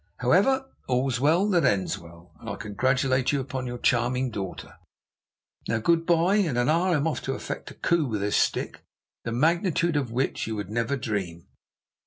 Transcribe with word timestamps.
However, 0.17 0.65
all's 0.87 1.19
well 1.19 1.47
that 1.49 1.63
ends 1.63 1.99
well, 1.99 2.31
and 2.39 2.49
I 2.49 2.55
congratulate 2.55 3.31
you 3.31 3.39
upon 3.39 3.67
your 3.67 3.77
charming 3.77 4.31
daughter. 4.31 4.77
Now, 5.67 5.77
good 5.77 6.07
bye; 6.07 6.37
in 6.37 6.57
an 6.57 6.69
hour 6.69 6.87
I 6.95 6.95
am 6.95 7.05
off 7.05 7.21
to 7.21 7.35
effect 7.35 7.69
a 7.69 7.75
coup 7.75 8.05
with 8.07 8.21
this 8.21 8.35
stick, 8.35 8.83
the 9.25 9.31
magnitude 9.31 9.95
of 9.95 10.11
which 10.11 10.47
you 10.47 10.55
would 10.55 10.71
never 10.71 10.97
dream. 10.97 11.45